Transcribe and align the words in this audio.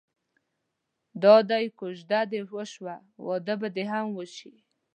دادی 1.23 1.65
کوژده 1.79 2.21
دې 2.31 2.41
وشوه 2.53 2.95
واده 3.25 3.55
به 3.59 3.67
دې 3.75 3.83
هم 3.91 4.05
وشي. 4.17 4.53